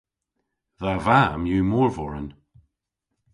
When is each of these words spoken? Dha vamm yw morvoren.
Dha 0.81 0.93
vamm 1.05 1.43
yw 1.51 1.63
morvoren. 1.69 2.27